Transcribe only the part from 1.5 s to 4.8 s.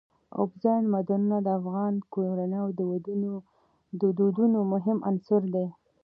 افغان کورنیو د دودونو